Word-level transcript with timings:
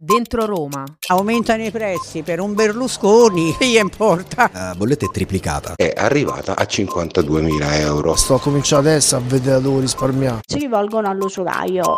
Dentro 0.00 0.46
Roma. 0.46 0.84
Aumentano 1.08 1.64
i 1.64 1.72
prezzi 1.72 2.22
per 2.22 2.38
un 2.38 2.54
Berlusconi, 2.54 3.52
che 3.58 3.66
gli 3.66 3.78
importa? 3.78 4.48
La 4.52 4.72
bolletta 4.76 5.06
è 5.06 5.08
triplicata. 5.08 5.74
È 5.74 5.92
arrivata 5.96 6.54
a 6.54 6.62
52.000 6.62 7.80
euro. 7.80 8.14
Sto 8.14 8.38
cominciando 8.38 8.90
adesso 8.90 9.16
a 9.16 9.18
vedere 9.18 9.60
dove 9.60 9.80
risparmiare. 9.80 10.42
Si 10.46 10.56
rivolgono 10.56 11.08
all'usuraio. 11.08 11.96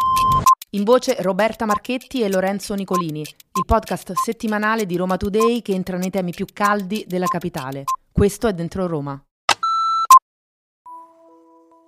In 0.71 0.85
voce 0.85 1.19
Roberta 1.21 1.67
Marchetti 1.67 2.23
e 2.23 2.31
Lorenzo 2.31 2.73
Nicolini, 2.73 3.21
il 3.21 3.65
podcast 3.67 4.13
settimanale 4.15 4.87
di 4.87 4.97
Roma 4.97 5.19
Today 5.19 5.61
che 5.61 5.75
entra 5.75 5.99
nei 5.99 6.09
temi 6.09 6.31
più 6.31 6.47
caldi 6.51 7.05
della 7.07 7.27
capitale. 7.27 7.85
Questo 8.11 8.49
è 8.49 8.55
Dentro 8.55 8.87
Roma. 8.87 9.23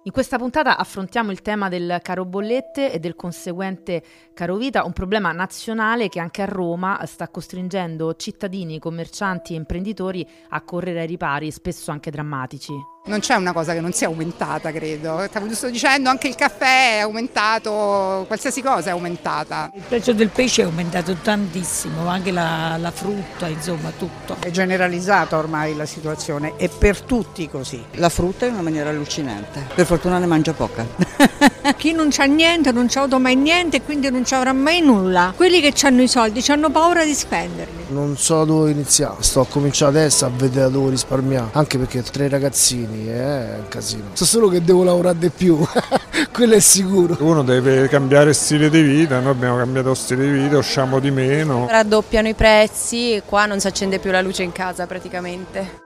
In 0.04 0.10
questa 0.10 0.36
puntata 0.36 0.78
affrontiamo 0.78 1.30
il 1.30 1.42
tema 1.42 1.68
del 1.68 2.00
caro 2.02 2.24
bollette 2.24 2.90
e 2.90 2.98
del 2.98 3.14
conseguente 3.14 4.02
caro 4.34 4.56
vita, 4.56 4.84
un 4.84 4.92
problema 4.92 5.30
nazionale 5.30 6.08
che 6.08 6.18
anche 6.18 6.42
a 6.42 6.46
Roma 6.46 7.06
sta 7.06 7.28
costringendo 7.28 8.16
cittadini, 8.16 8.80
commercianti 8.80 9.52
e 9.52 9.58
imprenditori 9.58 10.26
a 10.48 10.60
correre 10.62 11.02
ai 11.02 11.06
ripari, 11.06 11.52
spesso 11.52 11.92
anche 11.92 12.10
drammatici. 12.10 12.72
Non 13.04 13.18
c'è 13.18 13.34
una 13.34 13.52
cosa 13.52 13.72
che 13.72 13.80
non 13.80 13.92
sia 13.92 14.06
aumentata, 14.06 14.70
credo. 14.70 15.24
Stavo 15.28 15.48
giusto 15.48 15.68
dicendo, 15.68 16.08
anche 16.08 16.28
il 16.28 16.36
caffè 16.36 16.98
è 16.98 17.00
aumentato, 17.00 18.22
qualsiasi 18.28 18.62
cosa 18.62 18.90
è 18.90 18.92
aumentata. 18.92 19.72
Il 19.74 19.82
prezzo 19.88 20.12
del 20.12 20.28
pesce 20.28 20.62
è 20.62 20.66
aumentato 20.66 21.14
tantissimo, 21.14 22.06
anche 22.06 22.30
la, 22.30 22.76
la 22.78 22.92
frutta, 22.92 23.48
insomma, 23.48 23.90
tutto. 23.98 24.36
È 24.38 24.52
generalizzata 24.52 25.36
ormai 25.36 25.74
la 25.74 25.84
situazione, 25.84 26.54
è 26.56 26.68
per 26.68 27.00
tutti 27.00 27.48
così. 27.48 27.84
La 27.94 28.08
frutta 28.08 28.46
in 28.46 28.52
una 28.52 28.62
maniera 28.62 28.90
allucinante. 28.90 29.66
Per 29.74 29.84
fortuna 29.84 30.18
ne 30.18 30.26
mangia 30.26 30.52
poca. 30.52 30.86
Chi 31.76 31.90
non 31.92 32.06
c'ha 32.10 32.24
niente 32.24 32.70
non 32.70 32.86
c'ha 32.88 33.00
avuto 33.00 33.18
mai 33.18 33.34
niente 33.34 33.78
e 33.78 33.82
quindi 33.82 34.10
non 34.10 34.24
ci 34.24 34.34
avrà 34.34 34.52
mai 34.52 34.80
nulla. 34.80 35.32
Quelli 35.34 35.60
che 35.60 35.74
hanno 35.86 36.02
i 36.02 36.08
soldi 36.08 36.40
hanno 36.46 36.70
paura 36.70 37.04
di 37.04 37.14
spenderli. 37.14 37.81
Non 37.92 38.16
so 38.16 38.46
dove 38.46 38.70
iniziare, 38.70 39.16
sto 39.20 39.44
cominciando 39.44 39.98
adesso 39.98 40.24
a 40.24 40.30
vedere 40.34 40.70
dove 40.70 40.90
risparmiare, 40.90 41.50
anche 41.52 41.76
perché 41.76 42.02
tre 42.02 42.26
ragazzini 42.26 43.06
è 43.06 43.56
un 43.58 43.68
casino. 43.68 44.04
So 44.14 44.24
solo 44.24 44.48
che 44.48 44.62
devo 44.62 44.82
lavorare 44.82 45.18
di 45.18 45.28
più, 45.28 45.58
quello 46.32 46.54
è 46.54 46.60
sicuro. 46.60 47.18
Uno 47.20 47.42
deve 47.42 47.88
cambiare 47.88 48.32
stile 48.32 48.70
di 48.70 48.80
vita, 48.80 49.20
noi 49.20 49.32
abbiamo 49.32 49.58
cambiato 49.58 49.92
stile 49.92 50.24
di 50.24 50.38
vita, 50.38 50.56
usciamo 50.56 51.00
di 51.00 51.10
meno. 51.10 51.66
Raddoppiano 51.68 52.28
i 52.28 52.34
prezzi 52.34 53.12
e 53.12 53.22
qua 53.26 53.44
non 53.44 53.60
si 53.60 53.66
accende 53.66 53.98
più 53.98 54.10
la 54.10 54.22
luce 54.22 54.42
in 54.42 54.52
casa 54.52 54.86
praticamente. 54.86 55.81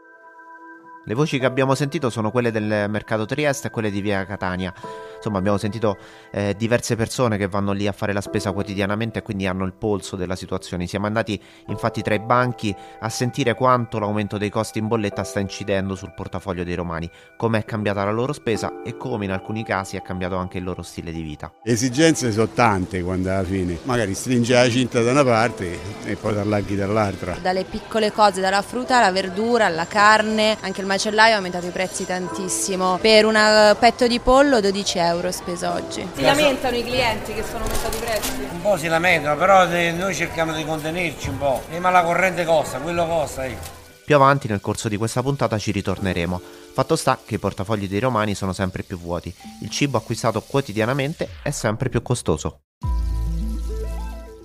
Le 1.08 1.14
voci 1.14 1.38
che 1.38 1.46
abbiamo 1.46 1.76
sentito 1.76 2.10
sono 2.10 2.32
quelle 2.32 2.50
del 2.50 2.86
mercato 2.88 3.26
Trieste 3.26 3.68
e 3.68 3.70
quelle 3.70 3.92
di 3.92 4.00
Via 4.00 4.26
Catania. 4.26 4.74
Insomma, 5.14 5.38
abbiamo 5.38 5.56
sentito 5.56 5.96
eh, 6.32 6.56
diverse 6.58 6.96
persone 6.96 7.36
che 7.36 7.46
vanno 7.46 7.70
lì 7.70 7.86
a 7.86 7.92
fare 7.92 8.12
la 8.12 8.20
spesa 8.20 8.50
quotidianamente 8.50 9.20
e 9.20 9.22
quindi 9.22 9.46
hanno 9.46 9.64
il 9.64 9.72
polso 9.72 10.16
della 10.16 10.34
situazione. 10.34 10.88
Siamo 10.88 11.06
andati 11.06 11.40
infatti 11.68 12.02
tra 12.02 12.14
i 12.14 12.18
banchi 12.18 12.74
a 12.98 13.08
sentire 13.08 13.54
quanto 13.54 14.00
l'aumento 14.00 14.36
dei 14.36 14.50
costi 14.50 14.80
in 14.80 14.88
bolletta 14.88 15.22
sta 15.22 15.38
incidendo 15.38 15.94
sul 15.94 16.12
portafoglio 16.12 16.64
dei 16.64 16.74
romani, 16.74 17.08
come 17.36 17.60
è 17.60 17.64
cambiata 17.64 18.02
la 18.02 18.10
loro 18.10 18.32
spesa 18.32 18.82
e 18.82 18.96
come 18.96 19.26
in 19.26 19.30
alcuni 19.30 19.62
casi 19.62 19.96
è 19.96 20.02
cambiato 20.02 20.34
anche 20.34 20.58
il 20.58 20.64
loro 20.64 20.82
stile 20.82 21.12
di 21.12 21.22
vita. 21.22 21.52
Le 21.62 21.72
esigenze 21.72 22.32
sono 22.32 22.48
tante 22.48 23.00
quando 23.02 23.30
alla 23.30 23.44
fine 23.44 23.78
magari 23.84 24.12
stringe 24.14 24.54
la 24.54 24.68
cinta 24.68 25.00
da 25.02 25.12
una 25.12 25.24
parte 25.24 25.78
e 26.04 26.16
poi 26.16 26.34
t'allarghi 26.34 26.74
dall'altra. 26.74 27.36
Dalle 27.40 27.62
piccole 27.62 28.10
cose, 28.10 28.40
dalla 28.40 28.62
frutta 28.62 28.98
alla 28.98 29.12
verdura, 29.12 29.66
alla 29.66 29.86
carne, 29.86 30.56
anche 30.62 30.80
il 30.80 30.86
macellaio 30.96 31.34
ha 31.34 31.36
aumentato 31.36 31.66
i 31.66 31.70
prezzi 31.70 32.06
tantissimo. 32.06 32.98
Per 32.98 33.26
un 33.26 33.76
petto 33.78 34.06
di 34.06 34.18
pollo 34.18 34.60
12 34.60 34.98
euro 34.98 35.30
speso 35.30 35.70
oggi. 35.70 36.08
Si 36.14 36.22
lamentano 36.22 36.74
i 36.76 36.82
clienti 36.82 37.34
che 37.34 37.42
sono 37.42 37.64
aumentati 37.64 37.96
i 37.96 38.00
prezzi? 38.00 38.48
Un 38.50 38.60
po' 38.62 38.76
si 38.78 38.88
lamentano, 38.88 39.36
però 39.36 39.66
noi 39.66 40.14
cerchiamo 40.14 40.54
di 40.54 40.64
contenerci 40.64 41.28
un 41.28 41.38
po'. 41.38 41.62
Eh, 41.70 41.78
ma 41.78 41.90
la 41.90 42.02
corrente 42.02 42.44
costa, 42.44 42.78
quello 42.78 43.06
costa. 43.06 43.44
Eh. 43.44 43.56
Più 44.04 44.14
avanti 44.14 44.48
nel 44.48 44.60
corso 44.60 44.88
di 44.88 44.96
questa 44.96 45.22
puntata 45.22 45.58
ci 45.58 45.70
ritorneremo. 45.70 46.40
Fatto 46.72 46.96
sta 46.96 47.18
che 47.22 47.34
i 47.34 47.38
portafogli 47.38 47.88
dei 47.88 48.00
romani 48.00 48.34
sono 48.34 48.52
sempre 48.52 48.82
più 48.82 48.98
vuoti. 48.98 49.34
Il 49.62 49.70
cibo 49.70 49.98
acquistato 49.98 50.40
quotidianamente 50.40 51.28
è 51.42 51.50
sempre 51.50 51.88
più 51.90 52.00
costoso. 52.02 52.60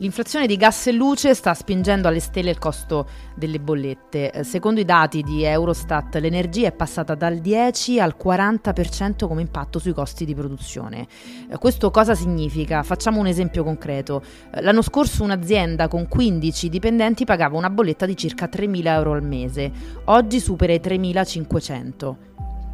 L'inflazione 0.01 0.47
di 0.47 0.57
gas 0.57 0.87
e 0.87 0.93
luce 0.93 1.35
sta 1.35 1.53
spingendo 1.53 2.07
alle 2.07 2.19
stelle 2.19 2.49
il 2.49 2.57
costo 2.57 3.07
delle 3.35 3.59
bollette. 3.59 4.31
Eh, 4.31 4.43
secondo 4.43 4.79
i 4.79 4.83
dati 4.83 5.21
di 5.21 5.43
Eurostat, 5.43 6.15
l'energia 6.15 6.69
è 6.69 6.71
passata 6.71 7.13
dal 7.13 7.37
10 7.37 7.99
al 7.99 8.15
40% 8.19 9.27
come 9.27 9.41
impatto 9.41 9.77
sui 9.77 9.93
costi 9.93 10.25
di 10.25 10.33
produzione. 10.33 11.05
Eh, 11.47 11.55
questo 11.59 11.91
cosa 11.91 12.15
significa? 12.15 12.81
Facciamo 12.81 13.19
un 13.19 13.27
esempio 13.27 13.63
concreto. 13.63 14.23
Eh, 14.51 14.63
l'anno 14.63 14.81
scorso 14.81 15.21
un'azienda 15.21 15.87
con 15.87 16.07
15 16.07 16.67
dipendenti 16.67 17.23
pagava 17.23 17.55
una 17.55 17.69
bolletta 17.69 18.07
di 18.07 18.17
circa 18.17 18.49
3.000 18.51 18.87
euro 18.87 19.11
al 19.11 19.23
mese, 19.23 19.71
oggi 20.05 20.39
supera 20.39 20.73
i 20.73 20.79
3.500. 20.79 22.15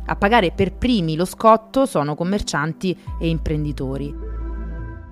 A 0.06 0.16
pagare 0.16 0.52
per 0.52 0.72
primi 0.72 1.18
lo 1.18 1.26
scotto 1.26 1.86
sono 1.86 2.16
commercianti 2.16 2.98
e 3.20 3.28
imprenditori. 3.28 4.37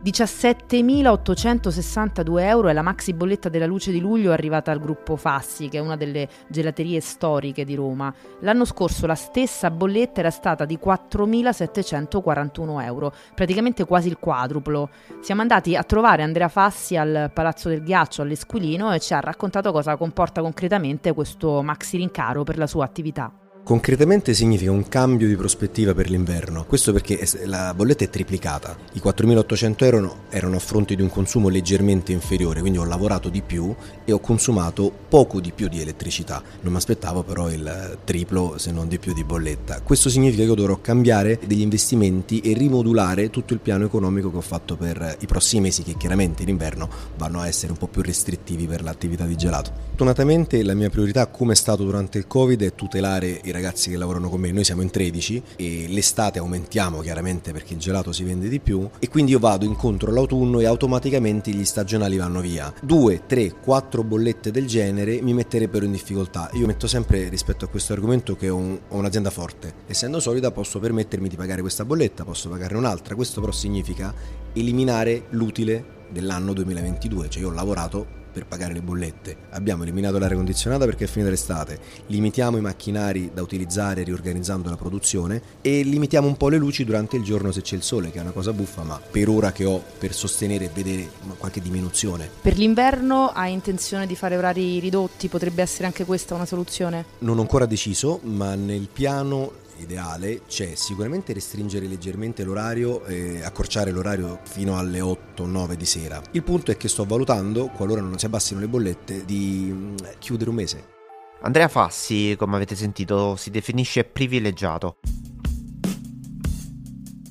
17.862 0.06 2.40
euro 2.42 2.68
è 2.68 2.74
la 2.74 2.84
maxi 2.84 3.14
bolletta 3.14 3.50
della 3.50 3.66
luce 3.66 3.92
di 3.92 4.00
luglio 4.00 4.32
arrivata 4.32 4.72
al 4.72 4.80
gruppo 4.80 5.16
Fassi, 5.16 5.68
che 5.68 5.80
è 5.80 5.82
una 5.82 5.96
delle 5.96 6.30
gelaterie 6.48 7.00
storiche 7.00 7.66
di 7.66 7.74
Roma. 7.74 8.14
L'anno 8.42 8.66
scorso 8.66 9.08
la 9.08 9.16
stessa 9.16 9.72
bolletta 9.72 10.20
era 10.20 10.30
stata 10.30 10.66
di 10.66 10.78
4.741 10.78 12.84
euro, 12.84 13.12
praticamente 13.34 13.84
quasi 13.86 14.10
il 14.10 14.20
quadruplo. 14.20 14.92
Siamo 15.22 15.42
andati 15.42 15.76
a 15.76 15.82
trovare 15.82 16.22
Andrea 16.22 16.50
Fassi 16.50 16.96
al 16.96 17.32
Palazzo 17.34 17.70
del 17.70 17.82
Ghiaccio 17.82 18.22
all'Esquilino 18.22 18.94
e 18.94 19.00
ci 19.00 19.16
ha 19.16 19.20
raccontato 19.20 19.72
cosa 19.72 19.98
comporta 19.98 20.42
concretamente 20.42 21.14
questo 21.14 21.64
maxi 21.64 21.98
rincaro 21.98 22.44
per 22.44 22.60
la 22.60 22.68
sua 22.68 22.86
attività. 22.86 23.45
Concretamente 23.66 24.36
significa 24.36 24.70
un 24.70 24.88
cambio 24.88 25.28
di 25.28 25.36
prospettiva 25.36 25.96
per 25.96 26.08
l'inverno, 26.08 26.66
questo 26.66 26.94
perché 26.94 27.28
la 27.46 27.74
bolletta 27.74 28.04
è 28.04 28.12
triplicata, 28.12 28.78
i 28.92 29.02
4.800 29.04 29.84
euro 29.86 30.18
erano 30.30 30.58
a 30.58 30.60
fronte 30.60 30.94
di 30.94 31.02
un 31.02 31.10
consumo 31.10 31.50
leggermente 31.50 32.12
inferiore, 32.12 32.60
quindi 32.60 32.78
ho 32.78 32.84
lavorato 32.84 33.28
di 33.28 33.42
più 33.42 33.74
e 34.06 34.12
ho 34.12 34.20
consumato 34.20 34.92
poco 35.10 35.40
di 35.40 35.52
più 35.52 35.68
di 35.68 35.82
elettricità, 35.82 36.44
non 36.62 36.74
mi 36.74 36.78
aspettavo 36.78 37.24
però 37.24 37.50
il 37.50 37.98
triplo 38.04 38.60
se 38.60 38.72
non 38.72 38.88
di 38.88 39.00
più 39.00 39.14
di 39.14 39.24
bolletta. 39.24 39.82
Questo 39.82 40.12
significa 40.12 40.44
che 40.44 40.50
io 40.50 40.54
dovrò 40.54 40.80
cambiare 40.80 41.40
degli 41.44 41.62
investimenti 41.62 42.42
e 42.42 42.54
rimodulare 42.54 43.32
tutto 43.32 43.54
il 43.54 43.62
piano 43.62 43.86
economico 43.86 44.30
che 44.30 44.38
ho 44.38 44.42
fatto 44.42 44.76
per 44.76 45.18
i 45.22 45.26
prossimi 45.26 45.64
mesi 45.64 45.82
che 45.82 45.98
chiaramente 45.98 46.44
in 46.44 46.50
inverno 46.50 46.88
vanno 47.18 47.40
a 47.40 47.48
essere 47.48 47.72
un 47.72 47.80
po' 47.80 47.88
più 47.88 48.04
restrittivi 48.04 48.68
per 48.68 48.84
l'attività 48.84 49.26
di 49.26 49.36
gelato. 49.36 49.72
Fortunatamente 49.88 50.62
la 50.62 50.76
mia 50.76 50.92
priorità 50.92 51.26
come 51.26 51.54
è 51.54 51.56
stato 51.56 51.84
durante 51.84 52.20
il 52.20 52.28
Covid 52.28 52.62
è 52.62 52.76
tutelare 52.76 53.42
i 53.44 53.54
ragazzi 53.56 53.90
che 53.90 53.98
lavorano 53.98 54.30
con 54.30 54.40
me, 54.40 54.52
noi 54.52 54.64
siamo 54.64 54.82
in 54.82 54.90
13 54.90 55.44
e 55.56 55.86
l'estate 55.88 56.40
aumentiamo 56.40 57.00
chiaramente 57.00 57.52
perché 57.52 57.74
il 57.74 57.80
gelato 57.80 58.12
si 58.12 58.24
vende 58.24 58.48
di 58.50 58.60
più 58.60 58.88
e 59.00 59.08
quindi 59.08 59.32
io 59.32 59.40
vado 59.40 59.66
incontro 59.66 60.10
all'autunno 60.12 60.60
e 60.60 60.66
automaticamente 60.66 61.52
gli 61.52 61.66
stagionali 61.66 62.18
vanno 62.18 62.42
via. 62.42 62.74
Due, 62.82 63.24
tre, 63.26 63.54
quattro 63.62 64.04
bollette 64.04 64.52
del 64.52 64.68
genere 64.68 65.22
mi 65.22 65.34
metterebbero 65.34 65.86
in 65.86 65.92
difficoltà. 65.92 66.50
Io 66.54 66.66
metto 66.66 66.88
sempre 66.88 67.30
rispetto 67.30 67.66
a 67.66 67.68
questo 67.68 67.94
argomento 67.94 68.36
che 68.36 68.50
ho, 68.50 68.58
un, 68.58 68.78
ho 68.88 68.98
un'azienda 68.98 69.30
forte, 69.30 69.74
essendo 69.88 70.20
solida 70.20 70.52
posso 70.52 70.80
permettermi 70.80 71.30
di 71.30 71.36
pagare 71.36 71.62
questa 71.62 71.86
bolletta, 71.86 72.24
posso 72.24 72.50
pagarne 72.50 72.78
un'altra, 72.78 73.16
questo 73.16 73.40
però 73.40 73.52
significa 73.52 74.14
eliminare 74.54 75.26
l'utile 75.30 76.04
dell'anno 76.10 76.54
2022, 76.54 77.30
cioè 77.30 77.42
io 77.42 77.50
ho 77.50 77.54
lavorato 77.54 78.24
per 78.36 78.46
pagare 78.46 78.74
le 78.74 78.82
bollette. 78.82 79.38
Abbiamo 79.52 79.84
eliminato 79.84 80.20
l'aria 80.20 80.36
condizionata 80.36 80.84
perché 80.84 81.06
è 81.06 81.08
finita 81.08 81.32
l'estate, 81.32 81.80
limitiamo 82.08 82.58
i 82.58 82.62
macchinari 82.62 83.32
da 83.34 83.42
utilizzare 83.42 84.04
riorganizzando 84.04 84.70
la 84.70 84.76
produzione 84.76 85.42
e 85.62 85.84
limitiamo 85.84 86.28
un 86.28 86.36
po' 86.36 86.50
le 86.50 86.58
luci 86.58 86.84
durante 86.84 87.16
il 87.16 87.24
giorno 87.24 87.54
se 87.54 87.62
c'è 87.62 87.78
il 87.78 87.82
sole, 87.82 88.12
che 88.12 88.18
è 88.18 88.22
una 88.22 88.32
cosa 88.32 88.52
buffa, 88.52 88.84
ma 88.84 89.00
per 89.00 89.30
ora 89.30 89.54
che 89.54 89.64
ho 89.64 89.82
per 89.98 90.14
sostenere 90.14 90.66
e 90.66 90.70
vedere 90.74 91.10
qualche 91.38 91.62
diminuzione. 91.62 92.30
Per 92.42 92.58
l'inverno 92.58 93.30
hai 93.30 93.54
intenzione 93.54 94.06
di 94.06 94.18
fare 94.18 94.36
orari 94.36 94.80
ridotti? 94.80 95.30
Potrebbe 95.30 95.62
essere 95.62 95.86
anche 95.86 96.04
questa 96.04 96.36
una 96.36 96.46
soluzione? 96.46 97.06
Non 97.20 97.38
ho 97.38 97.42
ancora 97.42 97.66
deciso, 97.66 98.20
ma 98.24 98.56
nel 98.56 98.90
piano 98.92 99.64
ideale 99.78 100.42
c'è 100.48 100.76
sicuramente 100.76 101.34
restringere 101.34 101.88
leggermente 101.88 102.44
l'orario 102.44 103.06
e 103.06 103.44
accorciare 103.44 103.92
l'orario 103.92 104.40
fino 104.44 104.78
alle 104.78 105.00
8-9 105.00 105.74
di 105.74 105.86
sera. 105.86 106.22
Il 106.32 106.44
punto 106.44 106.72
è 106.72 106.78
che 106.78 106.88
sto 106.88 107.06
valutando, 107.06 107.68
qualora 107.68 108.02
non 108.02 108.18
si 108.18 108.26
abbassino 108.26 108.60
le 108.60 108.68
bollette, 108.68 109.26
di 109.26 109.70
mm, 109.72 109.96
chiudere 110.20 110.50
un 110.50 110.56
mese. 110.56 110.94
Andrea 111.42 111.68
Fassi, 111.68 112.36
come 112.38 112.56
avete 112.56 112.76
sentito, 112.76 113.36
si 113.36 113.52
definisce 113.52 114.04
privilegiato. 114.04 114.98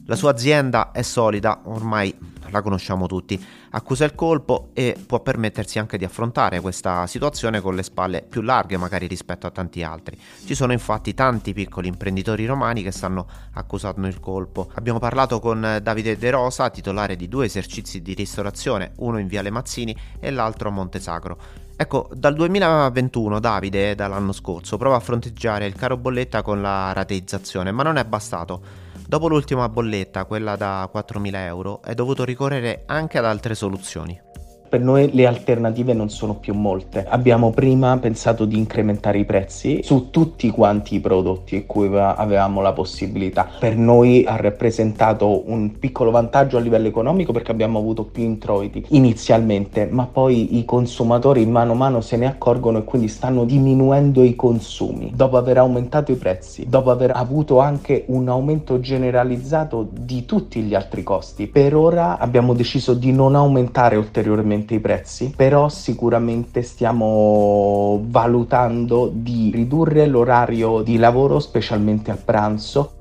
La 0.06 0.16
sua 0.16 0.30
azienda 0.30 0.92
è 0.92 1.02
solida, 1.02 1.62
ormai 1.64 2.14
la 2.50 2.62
conosciamo 2.62 3.06
tutti, 3.06 3.42
accusa 3.70 4.04
il 4.04 4.14
colpo 4.14 4.70
e 4.72 4.96
può 5.06 5.20
permettersi 5.20 5.78
anche 5.78 5.98
di 5.98 6.04
affrontare 6.04 6.60
questa 6.60 7.06
situazione 7.06 7.60
con 7.60 7.74
le 7.74 7.82
spalle 7.82 8.22
più 8.22 8.40
larghe 8.42 8.76
magari 8.76 9.06
rispetto 9.06 9.46
a 9.46 9.50
tanti 9.50 9.82
altri. 9.82 10.18
Ci 10.44 10.54
sono 10.54 10.72
infatti 10.72 11.14
tanti 11.14 11.52
piccoli 11.52 11.88
imprenditori 11.88 12.46
romani 12.46 12.82
che 12.82 12.90
stanno 12.90 13.26
accusando 13.52 14.06
il 14.06 14.20
colpo. 14.20 14.70
Abbiamo 14.74 14.98
parlato 14.98 15.40
con 15.40 15.78
Davide 15.82 16.16
De 16.16 16.30
Rosa, 16.30 16.70
titolare 16.70 17.16
di 17.16 17.28
due 17.28 17.46
esercizi 17.46 18.02
di 18.02 18.14
ristorazione, 18.14 18.92
uno 18.96 19.18
in 19.18 19.26
Viale 19.26 19.50
Mazzini 19.50 19.96
e 20.20 20.30
l'altro 20.30 20.68
a 20.68 20.72
Montesagro. 20.72 21.38
Ecco, 21.76 22.08
dal 22.12 22.34
2021 22.34 23.40
Davide, 23.40 23.96
dall'anno 23.96 24.30
scorso, 24.30 24.76
prova 24.76 24.94
a 24.94 25.00
fronteggiare 25.00 25.66
il 25.66 25.74
caro 25.74 25.96
bolletta 25.96 26.40
con 26.42 26.62
la 26.62 26.92
rateizzazione, 26.92 27.72
ma 27.72 27.82
non 27.82 27.96
è 27.96 28.04
bastato. 28.04 28.83
Dopo 29.06 29.28
l'ultima 29.28 29.68
bolletta, 29.68 30.24
quella 30.24 30.56
da 30.56 30.90
4.000 30.92 31.34
euro, 31.34 31.82
è 31.82 31.94
dovuto 31.94 32.24
ricorrere 32.24 32.84
anche 32.86 33.18
ad 33.18 33.24
altre 33.24 33.54
soluzioni 33.54 34.32
per 34.74 34.82
noi 34.82 35.10
le 35.12 35.24
alternative 35.24 35.92
non 35.92 36.10
sono 36.10 36.34
più 36.34 36.52
molte. 36.52 37.06
Abbiamo 37.08 37.52
prima 37.52 37.96
pensato 37.98 38.44
di 38.44 38.58
incrementare 38.58 39.18
i 39.18 39.24
prezzi 39.24 39.84
su 39.84 40.10
tutti 40.10 40.50
quanti 40.50 40.96
i 40.96 41.00
prodotti 41.00 41.54
in 41.54 41.66
cui 41.66 41.86
avevamo 41.96 42.60
la 42.60 42.72
possibilità. 42.72 43.48
Per 43.60 43.76
noi 43.76 44.24
ha 44.26 44.34
rappresentato 44.34 45.48
un 45.48 45.78
piccolo 45.78 46.10
vantaggio 46.10 46.56
a 46.56 46.60
livello 46.60 46.88
economico 46.88 47.30
perché 47.30 47.52
abbiamo 47.52 47.78
avuto 47.78 48.02
più 48.02 48.24
introiti 48.24 48.84
inizialmente, 48.88 49.86
ma 49.88 50.08
poi 50.10 50.58
i 50.58 50.64
consumatori 50.64 51.46
mano 51.46 51.70
a 51.70 51.76
mano 51.76 52.00
se 52.00 52.16
ne 52.16 52.26
accorgono 52.26 52.78
e 52.78 52.82
quindi 52.82 53.06
stanno 53.06 53.44
diminuendo 53.44 54.24
i 54.24 54.34
consumi. 54.34 55.12
Dopo 55.14 55.36
aver 55.36 55.58
aumentato 55.58 56.10
i 56.10 56.16
prezzi, 56.16 56.66
dopo 56.68 56.90
aver 56.90 57.12
avuto 57.14 57.60
anche 57.60 58.06
un 58.08 58.28
aumento 58.28 58.80
generalizzato 58.80 59.86
di 59.88 60.24
tutti 60.24 60.62
gli 60.62 60.74
altri 60.74 61.04
costi, 61.04 61.46
per 61.46 61.76
ora 61.76 62.18
abbiamo 62.18 62.54
deciso 62.54 62.92
di 62.92 63.12
non 63.12 63.36
aumentare 63.36 63.94
ulteriormente 63.94 64.62
i 64.72 64.80
prezzi, 64.80 65.34
però 65.36 65.68
sicuramente 65.68 66.62
stiamo 66.62 68.00
valutando 68.06 69.10
di 69.12 69.50
ridurre 69.52 70.06
l'orario 70.06 70.80
di 70.80 70.96
lavoro, 70.96 71.40
specialmente 71.40 72.10
a 72.10 72.16
pranzo, 72.16 72.92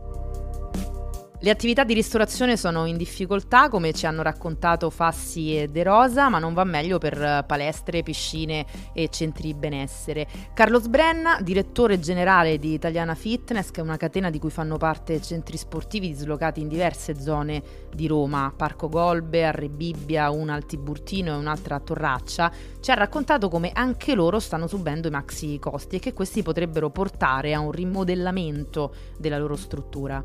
le 1.43 1.49
attività 1.49 1.83
di 1.83 1.93
ristorazione 1.93 2.55
sono 2.55 2.85
in 2.85 2.95
difficoltà, 2.95 3.67
come 3.67 3.91
ci 3.91 4.05
hanno 4.05 4.21
raccontato 4.21 4.89
Fassi 4.89 5.57
e 5.57 5.67
De 5.67 5.83
Rosa, 5.83 6.29
ma 6.29 6.39
non 6.39 6.53
va 6.53 6.63
meglio 6.63 6.99
per 6.99 7.43
palestre, 7.45 8.01
piscine 8.01 8.65
e 8.93 9.09
centri 9.09 9.53
benessere. 9.53 10.25
Carlos 10.53 10.87
Brenna, 10.87 11.41
direttore 11.41 11.99
generale 11.99 12.57
di 12.59 12.71
Italiana 12.71 13.13
Fitness, 13.13 13.71
che 13.71 13.81
è 13.81 13.83
una 13.83 13.97
catena 13.97 14.29
di 14.29 14.39
cui 14.39 14.51
fanno 14.51 14.77
parte 14.77 15.21
centri 15.21 15.57
sportivi 15.57 16.07
dislocati 16.07 16.61
in 16.61 16.69
diverse 16.69 17.19
zone 17.19 17.61
di 17.93 18.07
Roma, 18.07 18.53
Parco 18.55 18.87
Golbe, 18.87 19.43
Arrebibbia, 19.43 20.31
una 20.31 20.53
al 20.53 20.65
Tiburtino 20.65 21.33
e 21.33 21.37
un'altra 21.37 21.75
a 21.75 21.79
Torraccia, 21.81 22.51
ci 22.79 22.89
ha 22.89 22.93
raccontato 22.93 23.49
come 23.49 23.71
anche 23.73 24.15
loro 24.15 24.39
stanno 24.39 24.67
subendo 24.67 25.09
i 25.09 25.11
maxi 25.11 25.59
costi 25.59 25.97
e 25.97 25.99
che 25.99 26.13
questi 26.13 26.41
potrebbero 26.41 26.89
portare 26.89 27.53
a 27.53 27.59
un 27.59 27.71
rimodellamento 27.71 28.95
della 29.17 29.37
loro 29.37 29.57
struttura 29.57 30.23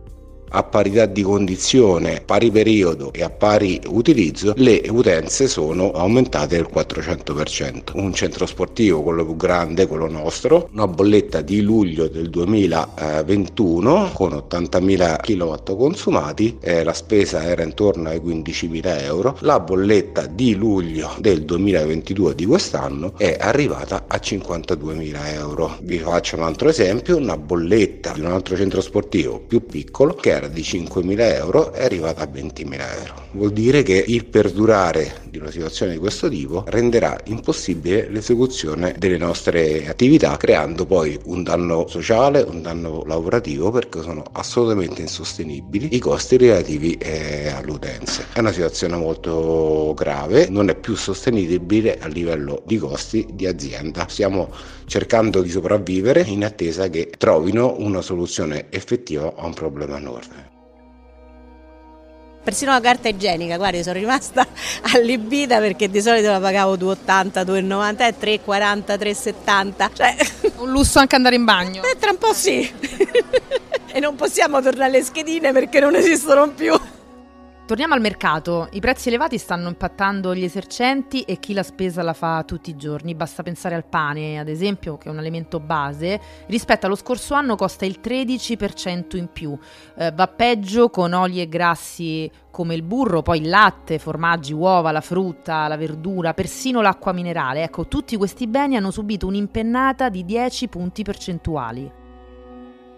a 0.50 0.62
parità 0.62 1.06
di 1.06 1.22
condizione, 1.22 2.22
pari 2.24 2.50
periodo 2.50 3.12
e 3.12 3.22
a 3.22 3.30
pari 3.30 3.80
utilizzo, 3.86 4.52
le 4.56 4.82
utenze 4.88 5.48
sono 5.48 5.90
aumentate 5.92 6.56
del 6.56 6.68
400%. 6.72 7.92
Un 7.94 8.12
centro 8.14 8.46
sportivo, 8.46 9.02
quello 9.02 9.24
più 9.24 9.36
grande, 9.36 9.86
quello 9.86 10.08
nostro, 10.08 10.68
una 10.72 10.86
bolletta 10.86 11.40
di 11.40 11.60
luglio 11.60 12.08
del 12.08 12.30
2021 12.30 14.10
con 14.12 14.32
80.000 14.32 15.20
kW 15.20 15.76
consumati, 15.76 16.56
eh, 16.60 16.82
la 16.84 16.92
spesa 16.92 17.44
era 17.44 17.62
intorno 17.62 18.08
ai 18.08 18.18
15.000 18.18 19.02
euro, 19.02 19.36
la 19.40 19.60
bolletta 19.60 20.26
di 20.26 20.54
luglio 20.54 21.14
del 21.18 21.44
2022 21.44 22.34
di 22.34 22.46
quest'anno 22.46 23.12
è 23.16 23.36
arrivata 23.38 24.04
a 24.06 24.16
52.000 24.16 25.32
euro. 25.32 25.76
Vi 25.82 25.98
faccio 25.98 26.36
un 26.36 26.42
altro 26.42 26.68
esempio, 26.68 27.16
una 27.16 27.36
bolletta 27.36 28.12
di 28.12 28.20
un 28.20 28.32
altro 28.32 28.56
centro 28.56 28.80
sportivo 28.80 29.40
più 29.40 29.64
piccolo 29.64 30.14
che 30.14 30.37
era 30.38 30.48
di 30.48 30.62
5.000 30.62 31.20
euro 31.34 31.72
è 31.72 31.84
arrivata 31.84 32.22
a 32.22 32.28
20.000 32.32 32.72
euro. 32.98 33.26
Vuol 33.32 33.52
dire 33.52 33.82
che 33.82 34.02
il 34.06 34.24
perdurare 34.24 35.26
di 35.30 35.38
una 35.38 35.50
situazione 35.50 35.92
di 35.92 35.98
questo 35.98 36.28
tipo 36.28 36.64
renderà 36.66 37.18
impossibile 37.24 38.08
l'esecuzione 38.08 38.94
delle 38.98 39.18
nostre 39.18 39.88
attività, 39.88 40.36
creando 40.36 40.86
poi 40.86 41.18
un 41.24 41.42
danno 41.42 41.86
sociale, 41.88 42.42
un 42.42 42.62
danno 42.62 43.04
lavorativo 43.06 43.70
perché 43.70 44.02
sono 44.02 44.24
assolutamente 44.32 45.02
insostenibili 45.02 45.94
i 45.94 45.98
costi 45.98 46.36
relativi 46.36 46.94
eh, 46.94 47.48
all'utenza. 47.48 48.24
È 48.32 48.38
una 48.40 48.52
situazione 48.52 48.96
molto 48.96 49.94
grave, 49.94 50.48
non 50.48 50.68
è 50.68 50.74
più 50.74 50.94
sostenibile 50.94 51.98
a 51.98 52.06
livello 52.08 52.62
di 52.64 52.78
costi 52.78 53.26
di 53.32 53.46
azienda. 53.46 54.06
Stiamo 54.08 54.50
cercando 54.86 55.42
di 55.42 55.50
sopravvivere 55.50 56.22
in 56.22 56.44
attesa 56.44 56.88
che 56.88 57.12
trovino 57.16 57.76
una 57.78 58.00
soluzione 58.00 58.66
effettiva 58.70 59.34
a 59.36 59.46
un 59.46 59.54
problema 59.54 59.96
enorme 59.98 60.47
persino 62.48 62.72
la 62.72 62.80
carta 62.80 63.08
igienica, 63.08 63.58
guarda, 63.58 63.82
sono 63.82 63.98
rimasta 63.98 64.46
allibita 64.94 65.58
perché 65.58 65.90
di 65.90 66.00
solito 66.00 66.30
la 66.30 66.40
pagavo 66.40 66.78
2,80, 66.78 67.44
2,90 67.44 68.00
e 68.00 68.40
3,40, 68.42 68.98
3,70. 68.98 69.90
Cioè... 69.92 70.16
Un 70.56 70.70
lusso 70.70 70.98
anche 70.98 71.14
andare 71.14 71.34
in 71.34 71.44
bagno. 71.44 71.82
Eh, 71.82 71.98
tra 71.98 72.10
un 72.10 72.16
po' 72.16 72.32
sì. 72.32 72.66
e 73.92 74.00
non 74.00 74.16
possiamo 74.16 74.62
tornare 74.62 74.86
alle 74.86 75.04
schedine 75.04 75.52
perché 75.52 75.78
non 75.78 75.94
esistono 75.94 76.48
più. 76.48 76.72
Torniamo 77.68 77.92
al 77.92 78.00
mercato. 78.00 78.66
I 78.70 78.80
prezzi 78.80 79.08
elevati 79.08 79.36
stanno 79.36 79.68
impattando 79.68 80.34
gli 80.34 80.42
esercenti 80.42 81.20
e 81.24 81.38
chi 81.38 81.52
la 81.52 81.62
spesa 81.62 82.02
la 82.02 82.14
fa 82.14 82.42
tutti 82.44 82.70
i 82.70 82.76
giorni. 82.76 83.14
Basta 83.14 83.42
pensare 83.42 83.74
al 83.74 83.84
pane, 83.84 84.38
ad 84.38 84.48
esempio, 84.48 84.96
che 84.96 85.10
è 85.10 85.12
un 85.12 85.18
alimento 85.18 85.60
base. 85.60 86.18
Rispetto 86.46 86.86
allo 86.86 86.94
scorso 86.94 87.34
anno 87.34 87.56
costa 87.56 87.84
il 87.84 87.98
13% 88.02 89.18
in 89.18 89.28
più. 89.30 89.54
Eh, 89.98 90.12
va 90.12 90.28
peggio 90.28 90.88
con 90.88 91.12
oli 91.12 91.42
e 91.42 91.48
grassi 91.50 92.30
come 92.50 92.74
il 92.74 92.82
burro, 92.82 93.20
poi 93.20 93.40
il 93.40 93.50
latte, 93.50 93.98
formaggi, 93.98 94.54
uova, 94.54 94.90
la 94.90 95.02
frutta, 95.02 95.68
la 95.68 95.76
verdura, 95.76 96.32
persino 96.32 96.80
l'acqua 96.80 97.12
minerale. 97.12 97.64
Ecco, 97.64 97.86
tutti 97.86 98.16
questi 98.16 98.46
beni 98.46 98.76
hanno 98.76 98.90
subito 98.90 99.26
un'impennata 99.26 100.08
di 100.08 100.24
10 100.24 100.68
punti 100.68 101.02
percentuali. 101.02 102.07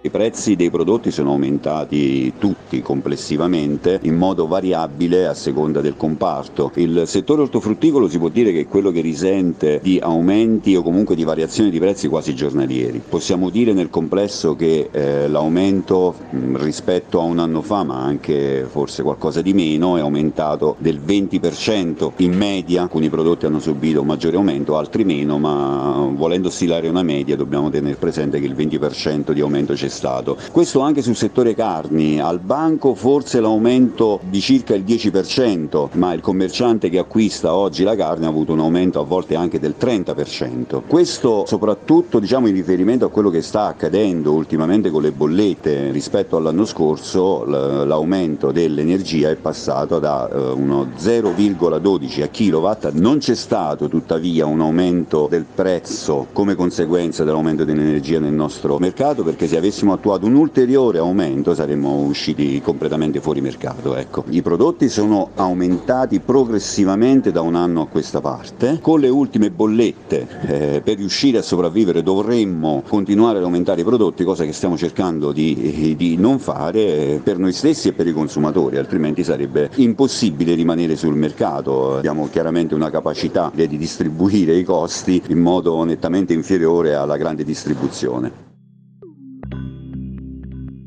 I 0.02 0.08
prezzi 0.08 0.56
dei 0.56 0.70
prodotti 0.70 1.11
sono 1.11 1.32
aumentati 1.32 2.32
tutti 2.38 2.81
complessivamente 2.81 3.99
in 4.05 4.17
modo 4.17 4.47
variabile 4.47 5.26
a 5.26 5.35
seconda 5.35 5.82
del 5.82 5.94
comparto. 5.94 6.73
Il 6.76 7.02
settore 7.05 7.43
ortofrutticolo 7.43 8.08
si 8.08 8.17
può 8.17 8.31
dire 8.31 8.50
che 8.50 8.61
è 8.61 8.67
quello 8.67 8.93
che 8.93 9.02
risente 9.02 9.79
di 9.82 9.99
aumenti 9.99 10.75
o 10.75 10.81
comunque 10.82 11.14
di 11.14 11.23
variazioni 11.23 11.69
di 11.69 11.79
prezzi 11.79 12.08
quasi 12.08 12.35
giornalieri. 12.35 13.02
Possiamo 13.06 13.50
dire 13.50 13.75
nel 13.75 13.91
complesso 13.91 14.56
che 14.56 14.88
eh, 14.91 15.29
l'aumento 15.29 16.14
mh, 16.31 16.56
rispetto 16.56 17.20
a 17.20 17.25
un 17.25 17.38
anno 17.38 17.61
fa, 17.61 17.85
ma 17.85 18.02
anche 18.02 18.67
forse 18.70 19.02
qualcosa 19.02 19.43
di 19.43 19.52
meno, 19.52 19.99
è 19.99 20.00
aumentato 20.00 20.76
del 20.79 20.99
20% 20.99 22.12
in 22.17 22.32
media. 22.32 22.81
Alcuni 22.81 23.11
prodotti 23.11 23.44
hanno 23.44 23.61
subito 23.61 24.00
un 24.00 24.06
maggiore 24.06 24.38
aumento, 24.38 24.78
altri 24.78 25.04
meno, 25.04 25.38
ma 25.38 26.09
volendo 26.14 26.49
stilare 26.49 26.88
una 26.88 27.02
media 27.02 27.37
dobbiamo 27.37 27.69
tenere 27.69 27.97
presente 27.97 28.40
che 28.40 28.47
il 28.47 28.54
20% 28.54 29.33
di 29.33 29.42
aumento 29.42 29.75
c'è 29.75 29.88
stato. 29.90 30.37
Questo 30.50 30.80
anche 30.80 31.02
sul 31.02 31.16
settore 31.16 31.54
carni, 31.54 32.20
al 32.20 32.38
banco 32.38 32.94
forse 32.94 33.40
l'aumento 33.40 34.20
di 34.28 34.40
circa 34.40 34.75
il 34.75 34.85
10%, 34.85 35.88
ma 35.92 36.12
il 36.12 36.20
commerciante 36.20 36.88
che 36.88 36.99
acquista 36.99 37.54
oggi 37.54 37.82
la 37.82 37.97
carne 37.97 38.26
ha 38.26 38.28
avuto 38.28 38.52
un 38.52 38.61
aumento 38.61 39.00
a 39.00 39.04
volte 39.04 39.35
anche 39.35 39.59
del 39.59 39.75
30%. 39.78 40.82
Questo 40.87 41.44
soprattutto 41.47 42.18
diciamo, 42.18 42.47
in 42.47 42.54
riferimento 42.54 43.04
a 43.04 43.11
quello 43.11 43.30
che 43.30 43.42
sta 43.42 43.66
accadendo 43.66 44.32
ultimamente 44.32 44.90
con 44.90 45.02
le 45.02 45.12
bollette 45.12 45.90
rispetto 45.90 46.37
all'anno 46.37 46.64
scorso, 46.64 47.44
l'aumento 47.44 48.52
dell'energia 48.52 49.30
è 49.30 49.37
passato 49.37 49.99
da 49.99 50.28
eh, 50.28 50.50
uno 50.52 50.88
0,12 50.97 52.23
a 52.23 52.26
kilowatt, 52.28 52.92
non 52.92 53.18
c'è 53.18 53.35
stato 53.35 53.88
tuttavia 53.88 54.47
un 54.47 54.61
aumento 54.61 55.26
del 55.28 55.44
prezzo 55.52 56.28
come 56.32 56.54
conseguenza 56.54 57.25
dell'aumento 57.25 57.64
dell'energia 57.64 58.18
nel 58.18 58.32
nostro 58.32 58.78
mercato 58.78 59.23
perché 59.23 59.47
se 59.47 59.56
avessimo 59.56 59.80
avessimo 59.81 59.93
attuato 59.93 60.27
un 60.27 60.35
ulteriore 60.35 60.99
aumento 60.99 61.55
saremmo 61.55 62.03
usciti 62.03 62.61
completamente 62.61 63.21
fuori 63.21 63.41
mercato. 63.41 63.97
Ecco. 63.97 64.25
I 64.29 64.43
prodotti 64.43 64.89
sono 64.89 65.31
aumentati 65.35 66.21
progressivamente 66.21 67.33
da 67.33 67.41
un 67.41 67.55
anno 67.55 67.83
a 67.83 67.87
questa 67.87 68.21
parte, 68.21 68.79
con 68.83 69.01
le 69.01 69.09
ultime 69.09 69.51
bollette 69.51 70.27
eh, 70.43 70.81
per 70.85 70.97
riuscire 70.97 71.39
a 71.39 71.43
sopravvivere 71.43 72.03
dovremmo 72.03 72.83
continuare 72.87 73.39
ad 73.39 73.45
aumentare 73.45 73.81
i 73.81 73.85
prodotti, 73.85 74.25
cosa 74.25 74.45
che 74.45 74.53
stiamo 74.53 74.77
cercando 74.77 75.33
di, 75.33 75.95
di 75.97 76.17
non 76.17 76.39
fare 76.39 77.21
per 77.23 77.39
noi 77.39 77.53
stessi 77.53 77.89
e 77.89 77.93
per 77.93 78.07
i 78.07 78.13
consumatori, 78.13 78.77
altrimenti 78.77 79.25
sarebbe 79.25 79.71
impossibile 79.77 80.55
rimanere 80.55 80.97
sul 80.97 81.17
mercato. 81.17 81.97
Abbiamo 81.97 82.29
chiaramente 82.31 82.75
una 82.75 82.91
capacità 82.91 83.51
di 83.55 83.79
distribuire 83.79 84.57
i 84.57 84.65
costi 84.65 85.23
in 85.29 85.39
modo 85.39 85.83
nettamente 85.85 86.33
inferiore 86.33 86.95
alla 86.95 87.17
grande 87.17 87.45
distribuzione. 87.45 88.50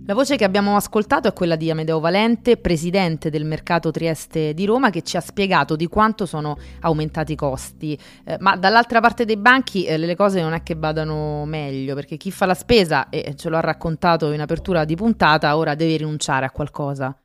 La 0.06 0.14
voce 0.14 0.36
che 0.36 0.44
abbiamo 0.44 0.76
ascoltato 0.76 1.30
è 1.30 1.34
quella 1.34 1.56
di 1.56 1.72
Amedeo 1.72 2.02
Valente, 2.02 2.58
presidente 2.58 3.30
del 3.30 3.46
mercato 3.46 3.90
Trieste 3.90 4.54
di 4.54 4.66
Roma, 4.66 4.90
che 4.90 5.02
ci 5.02 5.16
ha 5.16 5.22
spiegato 5.22 5.78
di 5.78 5.88
quanto 5.88 6.26
sono 6.26 6.58
aumentati 6.82 7.32
i 7.32 7.36
costi. 7.38 7.98
Eh, 8.26 8.36
ma 8.42 8.58
dall'altra 8.58 9.00
parte 9.00 9.24
dei 9.24 9.38
banchi 9.38 9.86
eh, 9.86 9.96
le 9.96 10.18
cose 10.18 10.42
non 10.42 10.52
è 10.52 10.62
che 10.62 10.76
vadano 10.76 11.46
meglio, 11.46 11.96
perché 11.96 12.18
chi 12.18 12.32
fa 12.32 12.46
la 12.46 12.54
spesa, 12.54 13.08
e 13.08 13.34
ce 13.38 13.48
lo 13.48 13.56
ha 13.56 13.62
raccontato 13.62 14.34
in 14.34 14.42
apertura 14.42 14.84
di 14.84 14.96
puntata, 14.96 15.56
ora 15.56 15.74
deve 15.74 15.96
rinunciare 15.96 16.46
a 16.46 16.52
qualcosa. 16.52 17.18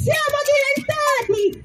Siamo 0.00 0.38
diventati 0.46 1.48
il 1.48 1.64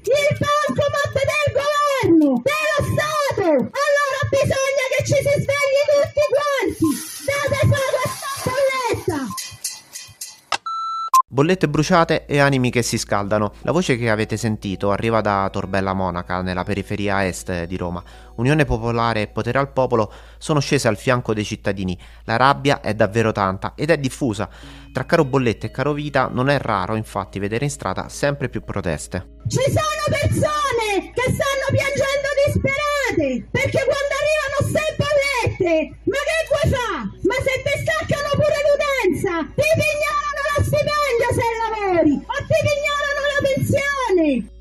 Bollette 11.30 11.68
bruciate 11.68 12.24
e 12.24 12.38
animi 12.38 12.70
che 12.70 12.80
si 12.80 12.96
scaldano. 12.96 13.52
La 13.60 13.72
voce 13.72 13.98
che 13.98 14.08
avete 14.08 14.38
sentito 14.38 14.90
arriva 14.90 15.20
da 15.20 15.46
Torbella 15.52 15.92
Monaca, 15.92 16.40
nella 16.40 16.62
periferia 16.62 17.26
est 17.26 17.64
di 17.64 17.76
Roma. 17.76 18.02
Unione 18.36 18.64
Popolare 18.64 19.20
e 19.20 19.26
Potere 19.28 19.58
al 19.58 19.70
Popolo 19.70 20.10
sono 20.38 20.58
scese 20.58 20.88
al 20.88 20.96
fianco 20.96 21.34
dei 21.34 21.44
cittadini. 21.44 21.98
La 22.24 22.36
rabbia 22.36 22.80
è 22.80 22.94
davvero 22.94 23.30
tanta 23.30 23.74
ed 23.76 23.90
è 23.90 23.98
diffusa. 23.98 24.48
Tra 24.90 25.04
caro 25.04 25.26
bollette 25.26 25.66
e 25.66 25.70
caro 25.70 25.92
vita 25.92 26.30
non 26.32 26.48
è 26.48 26.58
raro 26.58 26.94
infatti 26.94 27.38
vedere 27.38 27.66
in 27.66 27.70
strada 27.70 28.08
sempre 28.08 28.48
più 28.48 28.64
proteste. 28.64 29.36
Ci 29.48 29.60
sono 29.66 30.04
persone 30.08 31.12
che 31.12 31.28
stanno 31.28 31.68
piangendo 31.68 32.28
disperate 32.46 33.48
perché 33.50 33.84
quando 33.84 34.14
arrivano 34.16 34.58
sei 34.72 34.96
bollette, 34.96 35.98
ma 36.04 36.16
che 36.24 36.38
vuoi 36.48 36.72
fare? 36.72 37.04
Ma 37.20 37.34
se 37.44 37.52
ti 37.60 37.74
staccano 37.84 38.30
pure 38.32 38.60
l'utenza, 38.64 39.44
ti 39.44 39.68
pignorano 39.76 40.40
lo 40.56 40.57
stipendio 40.68 41.28
se 41.32 41.46
lavori 41.64 42.12
o 42.12 42.36
ti 42.46 42.58
pignorano 42.66 43.20
la 43.32 43.40
pensione. 43.42 44.56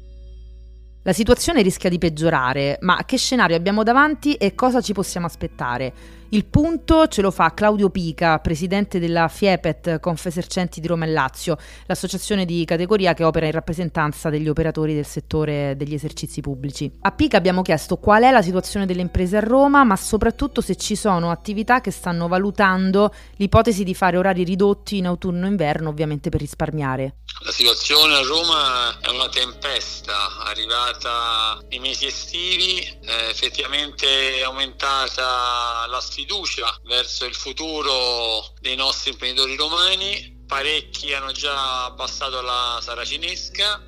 La 1.04 1.14
situazione 1.14 1.62
rischia 1.62 1.90
di 1.90 1.98
peggiorare, 1.98 2.78
ma 2.82 3.04
che 3.06 3.18
scenario 3.18 3.56
abbiamo 3.56 3.84
davanti 3.84 4.34
e 4.34 4.56
cosa 4.56 4.82
ci 4.82 4.92
possiamo 4.92 5.26
aspettare? 5.26 5.94
Il 6.32 6.44
punto 6.44 7.08
ce 7.08 7.22
lo 7.22 7.32
fa 7.32 7.54
Claudio 7.54 7.90
Pica, 7.90 8.40
presidente 8.40 9.00
della 9.00 9.30
FIEPET 9.30 10.02
Confesercenti 10.02 10.82
di 10.82 10.88
Roma 10.88 11.06
e 11.06 11.10
Lazio, 11.10 11.58
l'associazione 11.86 12.44
di 12.44 12.66
categoria 12.66 13.14
che 13.14 13.24
opera 13.24 13.46
in 13.46 13.54
rappresentanza 13.54 14.30
degli 14.30 14.50
operatori 14.50 14.94
del 14.94 15.06
settore 15.06 15.76
degli 15.78 15.94
esercizi 15.94 16.42
pubblici. 16.42 16.92
A 17.04 17.14
Pica 17.14 17.38
abbiamo 17.38 17.62
chiesto 17.62 17.96
qual 17.96 18.24
è 18.24 18.32
la 18.32 18.42
situazione 18.42 18.86
delle 18.86 19.00
imprese 19.00 19.38
a 19.38 19.40
Roma, 19.40 19.86
ma 19.86 19.96
soprattutto 19.96 20.60
se 20.60 20.76
ci 20.76 20.98
sono 20.98 21.32
attività 21.32 21.80
che 21.80 21.92
stanno 21.92 22.28
valutando 22.28 23.14
l'ipotesi 23.38 23.86
di 23.86 23.96
fare 23.96 24.18
orari 24.18 24.44
ridotti 24.44 24.98
in 24.98 25.06
autunno-inverno, 25.06 25.88
ovviamente 25.88 26.28
per 26.28 26.42
risparmiare. 26.42 27.20
La 27.46 27.52
situazione 27.52 28.16
a 28.16 28.22
Roma 28.24 29.00
è 29.00 29.10
una 29.10 29.30
tempesta 29.30 30.44
arrivata 30.44 31.64
nei 31.70 31.80
mesi 31.80 32.08
estivi, 32.08 32.82
è 32.82 33.28
effettivamente 33.30 34.40
è 34.40 34.44
aumentata 34.44 35.86
la 35.88 36.02
sfiducia 36.18 36.80
verso 36.86 37.26
il 37.26 37.36
futuro 37.36 38.54
dei 38.60 38.76
nostri 38.76 39.12
imprenditori 39.12 39.56
romani, 39.56 40.46
parecchi 40.48 41.14
hanno 41.14 41.32
già 41.32 41.86
abbassato 41.86 42.42
la 42.42 42.80
saracinesca 42.82 43.86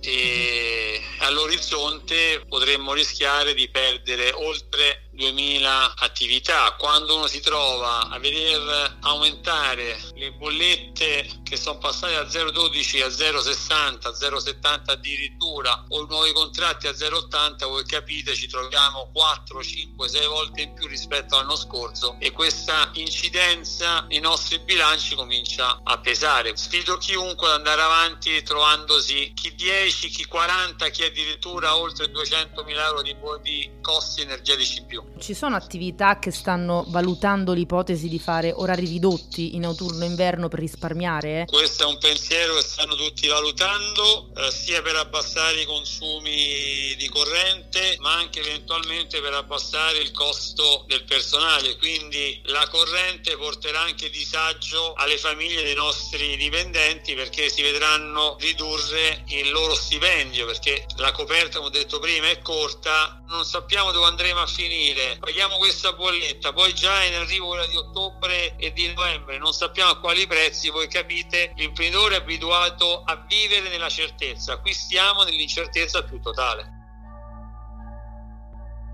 e 0.00 1.02
all'orizzonte 1.18 2.42
potremmo 2.48 2.94
rischiare 2.94 3.52
di 3.52 3.68
perdere 3.68 4.32
oltre 4.32 5.07
2000 5.18 5.94
attività. 5.96 6.74
Quando 6.78 7.16
uno 7.16 7.26
si 7.26 7.40
trova 7.40 8.08
a 8.08 8.18
veder 8.20 8.98
aumentare 9.00 9.98
le 10.14 10.32
bollette 10.32 11.40
che 11.42 11.56
sono 11.56 11.78
passate 11.78 12.14
da 12.14 12.22
0,12 12.22 13.02
a 13.02 13.08
0,60, 13.08 14.06
a 14.06 14.10
0,70 14.10 14.90
addirittura, 14.92 15.84
o 15.88 16.06
nuovi 16.06 16.32
contratti 16.32 16.86
a 16.86 16.92
0,80, 16.92 17.66
voi 17.66 17.84
capite 17.84 18.34
ci 18.34 18.46
troviamo 18.46 19.10
4, 19.12 19.62
5, 19.62 20.08
6 20.08 20.26
volte 20.26 20.60
in 20.62 20.74
più 20.74 20.86
rispetto 20.86 21.34
all'anno 21.34 21.56
scorso 21.56 22.16
e 22.20 22.30
questa 22.30 22.90
incidenza 22.94 24.02
nei 24.08 24.20
nostri 24.20 24.60
bilanci 24.60 25.16
comincia 25.16 25.80
a 25.82 25.98
pesare. 25.98 26.56
Sfido 26.56 26.96
chiunque 26.96 27.48
ad 27.48 27.54
andare 27.54 27.82
avanti 27.82 28.40
trovandosi 28.42 29.32
chi 29.34 29.52
10, 29.54 30.08
chi 30.10 30.24
40, 30.26 30.88
chi 30.90 31.02
addirittura 31.02 31.76
oltre 31.76 32.06
200.000 32.06 32.68
euro 32.78 33.02
di, 33.02 33.16
di 33.42 33.70
costi 33.82 34.20
energetici 34.20 34.78
in 34.78 34.86
più. 34.86 35.07
Ci 35.18 35.34
sono 35.34 35.56
attività 35.56 36.18
che 36.18 36.30
stanno 36.30 36.84
valutando 36.88 37.52
l'ipotesi 37.52 38.08
di 38.08 38.18
fare 38.18 38.52
orari 38.52 38.86
ridotti 38.86 39.56
in 39.56 39.64
autunno-inverno 39.64 40.48
per 40.48 40.60
risparmiare? 40.60 41.44
Questo 41.46 41.84
è 41.84 41.86
un 41.86 41.98
pensiero 41.98 42.54
che 42.54 42.62
stanno 42.62 42.94
tutti 42.94 43.26
valutando, 43.26 44.30
eh, 44.36 44.50
sia 44.50 44.80
per 44.82 44.96
abbassare 44.96 45.60
i 45.60 45.64
consumi 45.66 46.94
di 46.96 47.08
corrente, 47.08 47.96
ma 48.00 48.14
anche 48.14 48.40
eventualmente 48.40 49.20
per 49.20 49.34
abbassare 49.34 49.98
il 49.98 50.12
costo 50.12 50.84
del 50.86 51.04
personale. 51.04 51.76
Quindi 51.76 52.40
la 52.44 52.66
corrente 52.68 53.36
porterà 53.36 53.80
anche 53.80 54.10
disagio 54.10 54.94
alle 54.94 55.18
famiglie 55.18 55.62
dei 55.62 55.74
nostri 55.74 56.36
dipendenti 56.36 57.14
perché 57.14 57.48
si 57.48 57.62
vedranno 57.62 58.36
ridurre 58.38 59.24
il 59.28 59.50
loro 59.50 59.74
stipendio 59.74 60.46
perché 60.46 60.86
la 60.96 61.12
coperta, 61.12 61.58
come 61.58 61.68
ho 61.68 61.70
detto 61.70 61.98
prima, 61.98 62.28
è 62.28 62.40
corta, 62.40 63.22
non 63.28 63.44
sappiamo 63.44 63.92
dove 63.92 64.06
andremo 64.06 64.40
a 64.40 64.46
finire 64.46 64.97
paghiamo 65.18 65.56
questa 65.56 65.92
bolletta, 65.92 66.52
poi 66.52 66.74
già 66.74 67.04
in 67.04 67.14
arrivo 67.14 67.48
quella 67.48 67.66
di 67.66 67.76
ottobre 67.76 68.56
e 68.56 68.72
di 68.72 68.92
novembre, 68.92 69.38
non 69.38 69.52
sappiamo 69.52 69.90
a 69.90 69.98
quali 69.98 70.26
prezzi, 70.26 70.70
voi 70.70 70.88
capite, 70.88 71.52
l'imprenditore 71.56 72.16
è 72.16 72.18
abituato 72.18 73.02
a 73.04 73.24
vivere 73.28 73.68
nella 73.68 73.88
certezza, 73.88 74.58
qui 74.58 74.72
stiamo 74.72 75.22
nell'incertezza 75.24 76.04
più 76.04 76.20
totale. 76.20 76.77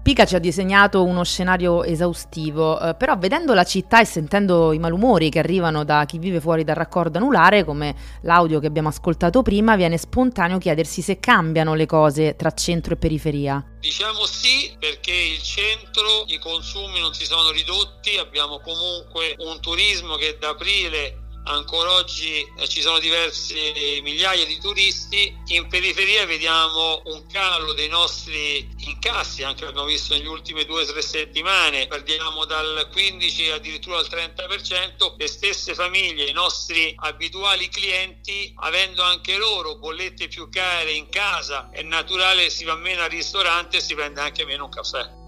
Pica 0.04 0.26
ci 0.26 0.34
ha 0.34 0.38
disegnato 0.38 1.02
uno 1.02 1.24
scenario 1.24 1.82
esaustivo, 1.82 2.78
eh, 2.78 2.94
però 2.94 3.16
vedendo 3.16 3.54
la 3.54 3.64
città 3.64 4.02
e 4.02 4.04
sentendo 4.04 4.74
i 4.74 4.78
malumori 4.78 5.30
che 5.30 5.38
arrivano 5.38 5.82
da 5.82 6.04
chi 6.04 6.18
vive 6.18 6.42
fuori 6.42 6.62
dal 6.62 6.76
raccordo 6.76 7.16
anulare, 7.16 7.64
come 7.64 7.94
l'audio 8.20 8.60
che 8.60 8.66
abbiamo 8.66 8.88
ascoltato 8.88 9.40
prima, 9.40 9.76
viene 9.76 9.96
spontaneo 9.96 10.58
chiedersi 10.58 11.00
se 11.00 11.20
cambiano 11.20 11.72
le 11.72 11.86
cose 11.86 12.36
tra 12.36 12.50
centro 12.50 12.92
e 12.92 12.96
periferia. 12.98 13.64
Diciamo 13.80 14.26
sì 14.26 14.76
perché 14.78 15.10
il 15.10 15.40
centro, 15.40 16.24
i 16.26 16.38
consumi 16.38 17.00
non 17.00 17.14
si 17.14 17.24
sono 17.24 17.50
ridotti, 17.50 18.18
abbiamo 18.18 18.60
comunque 18.60 19.34
un 19.38 19.58
turismo 19.62 20.16
che 20.16 20.36
da 20.38 20.50
aprile 20.50 21.23
ancora 21.44 21.92
oggi 21.92 22.46
eh, 22.56 22.68
ci 22.68 22.80
sono 22.80 22.98
diverse 22.98 23.54
migliaia 24.02 24.44
di 24.46 24.58
turisti, 24.58 25.36
in 25.48 25.68
periferia 25.68 26.26
vediamo 26.26 27.02
un 27.06 27.26
calo 27.26 27.72
dei 27.72 27.88
nostri 27.88 28.68
incassi, 28.78 29.42
anche 29.42 29.64
l'abbiamo 29.64 29.86
visto 29.86 30.14
negli 30.14 30.26
ultime 30.26 30.64
due 30.64 30.82
o 30.82 30.86
tre 30.86 31.02
settimane, 31.02 31.86
perdiamo 31.86 32.44
dal 32.44 32.88
15 32.90 33.50
addirittura 33.50 33.98
al 33.98 34.06
30%, 34.08 35.14
le 35.16 35.26
stesse 35.26 35.74
famiglie, 35.74 36.24
i 36.24 36.32
nostri 36.32 36.94
abituali 36.96 37.68
clienti, 37.68 38.52
avendo 38.56 39.02
anche 39.02 39.36
loro 39.36 39.76
bollette 39.76 40.28
più 40.28 40.48
care 40.48 40.92
in 40.92 41.08
casa, 41.08 41.70
è 41.70 41.82
naturale 41.82 42.50
si 42.50 42.64
va 42.64 42.74
meno 42.74 43.02
al 43.02 43.10
ristorante 43.10 43.78
e 43.78 43.80
si 43.80 43.94
prende 43.94 44.20
anche 44.20 44.44
meno 44.44 44.64
un 44.64 44.70
caffè. 44.70 45.23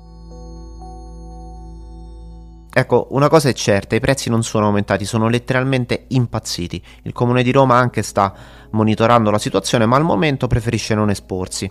Ecco, 2.78 3.06
una 3.12 3.28
cosa 3.28 3.48
è 3.48 3.54
certa, 3.54 3.96
i 3.96 4.00
prezzi 4.00 4.28
non 4.28 4.42
sono 4.42 4.66
aumentati, 4.66 5.06
sono 5.06 5.30
letteralmente 5.30 6.04
impazziti. 6.08 6.84
Il 7.04 7.14
comune 7.14 7.42
di 7.42 7.50
Roma 7.50 7.76
anche 7.76 8.02
sta 8.02 8.34
monitorando 8.72 9.30
la 9.30 9.38
situazione, 9.38 9.86
ma 9.86 9.96
al 9.96 10.04
momento 10.04 10.46
preferisce 10.46 10.94
non 10.94 11.08
esporsi. 11.08 11.70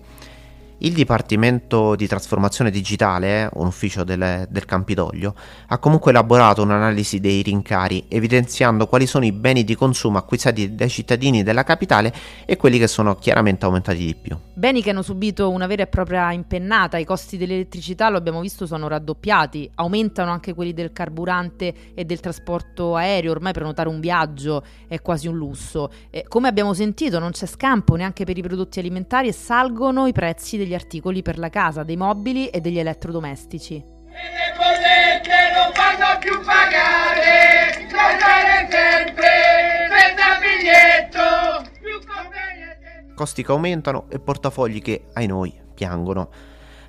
Il 0.80 0.92
Dipartimento 0.92 1.96
di 1.96 2.06
Trasformazione 2.06 2.70
Digitale, 2.70 3.50
un 3.54 3.68
ufficio 3.68 4.04
del, 4.04 4.46
del, 4.50 4.66
Campidoglio, 4.66 5.34
ha 5.68 5.78
comunque 5.78 6.12
elaborato 6.12 6.62
un'analisi 6.64 7.22
dei 7.22 7.42
rincari, 7.42 8.06
evidenziando 8.10 8.86
quali 8.86 9.08
sono 9.08 9.24
i 9.24 9.32
beni 9.32 9.64
di 9.64 9.74
consumo 9.74 10.18
acquistati 10.18 10.76
dai 10.76 10.90
cittadini 10.90 11.44
della 11.44 11.64
capitale 11.64 12.14
e 12.46 12.58
quelli 12.58 12.78
che 12.78 12.88
sono 12.88 13.16
chiaramente 13.16 13.64
aumentati 13.64 14.00
di 14.00 14.16
più. 14.16 14.38
Beni 14.54 14.82
che 14.82 14.90
hanno 14.90 15.02
subito 15.02 15.50
una 15.50 15.66
vera 15.66 15.84
e 15.84 15.88
propria 15.88 16.34
impennata, 16.34 16.98
i 16.98 17.06
costi 17.06 17.38
dell'elettricità, 17.38 18.10
lo 18.10 18.18
abbiamo 18.18 18.42
visto, 18.42 18.66
sono 18.66 18.90
raddoppiati, 18.90 19.72
aumentano 19.76 20.30
anche 20.30 20.54
quelli 20.54 20.74
del 20.74 20.92
carburante 20.92 21.94
e 21.94 22.04
del 22.04 22.20
trasporto 22.20 22.98
aereo, 22.98 23.32
ormai 23.32 23.54
prenotare 23.54 23.88
un 23.88 24.02
viaggio 24.02 24.62
è 24.88 25.02
quasi 25.02 25.28
un 25.28 25.38
lusso. 25.38 25.90
E 26.10 26.26
come 26.28 26.50
abbiamo 26.50 26.74
sentito 26.74 27.18
non 27.18 27.32
c'è 27.32 27.46
scampo 27.46 27.96
neanche 27.96 28.26
per 28.26 28.38
i 28.38 28.42
prodotti 28.42 28.80
alimentari 28.80 29.30
e 29.30 29.34
salgono 29.34 30.06
i 30.06 30.12
prezzi 30.12 30.58
degli 30.66 30.74
articoli 30.74 31.22
per 31.22 31.38
la 31.38 31.50
casa, 31.50 31.84
dei 31.84 31.96
mobili 31.96 32.48
e 32.48 32.60
degli 32.60 32.80
elettrodomestici. 32.80 33.76
Le 33.76 34.54
bollette 34.58 35.52
non 35.54 35.72
fanno 35.74 36.18
più 36.20 36.42
pagare, 36.44 37.88
guardare 37.88 38.68
sempre, 38.72 39.30
senza 39.90 40.40
biglietto. 40.42 41.74
Costi 43.14 43.44
che 43.44 43.52
aumentano 43.52 44.08
e 44.10 44.20
portafogli 44.20 44.82
che, 44.82 45.06
ai 45.14 45.28
noi, 45.28 45.54
piangono. 45.74 46.30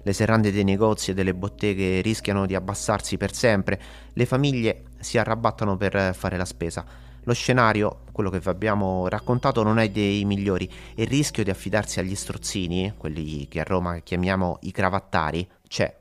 Le 0.03 0.13
serrande 0.13 0.51
dei 0.51 0.65
negozi 0.65 1.11
e 1.11 1.15
delle 1.15 1.35
botteghe 1.35 2.01
rischiano 2.01 2.47
di 2.47 2.55
abbassarsi 2.55 3.17
per 3.17 3.33
sempre, 3.33 3.81
le 4.13 4.27
famiglie 4.27 4.85
si 4.99 5.19
arrabattano 5.19 5.77
per 5.77 6.15
fare 6.15 6.37
la 6.37 6.45
spesa. 6.45 6.85
Lo 7.27 7.35
scenario, 7.35 8.03
quello 8.13 8.31
che 8.31 8.39
vi 8.39 8.49
abbiamo 8.49 9.09
raccontato, 9.09 9.65
non 9.65 9.81
è 9.81 9.91
dei 9.91 10.25
migliori 10.25 10.71
il 10.95 11.09
rischio 11.09 11.43
di 11.43 11.51
affidarsi 11.51 11.99
agli 11.99 12.15
strozzini, 12.15 12.95
quelli 12.97 13.49
che 13.49 13.59
a 13.59 13.65
Roma 13.65 13.99
chiamiamo 13.99 14.59
i 14.63 14.71
cravattari, 14.71 15.49
c'è. 15.67 15.93